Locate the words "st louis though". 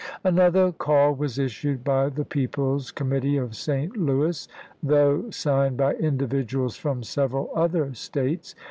3.55-5.29